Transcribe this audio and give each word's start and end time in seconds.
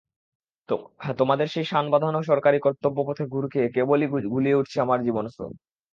তোমাদের 1.19 1.47
সেই 1.47 1.65
শানবাঁধানো 1.65 2.19
সরকারি 2.23 2.57
কর্তব্যপথে 2.59 3.23
ঘুর 3.33 3.45
খেয়ে 3.51 3.73
কেবলই 3.75 4.07
ঘুলিয়ে 4.29 4.59
উঠছে 4.59 4.77
আমার 4.81 4.99
জীবনস্রোত। 5.03 5.53